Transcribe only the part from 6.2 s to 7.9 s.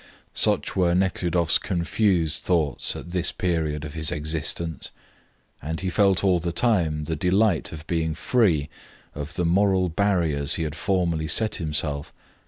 all the time the delight of